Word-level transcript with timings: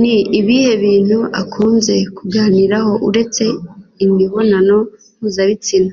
ni 0.00 0.14
ibihe 0.38 0.72
bintu 0.84 1.18
akunze 1.42 1.94
kuganiraho 2.16 2.92
uretse 3.08 3.44
imibonano 4.04 4.76
mpuzabitsina 5.18 5.92